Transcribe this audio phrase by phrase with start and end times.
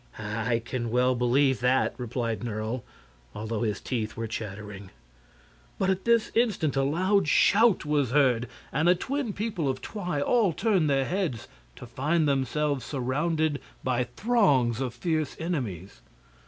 [0.17, 2.83] "I can well believe that," replied Nerle,
[3.35, 4.89] although his teeth were chattering.
[5.77, 10.19] But at this instant a loud shout was heard, and the twin people of Twi
[10.19, 16.01] all turned their heads to find themselves surrounded by throngs of fierce enemies.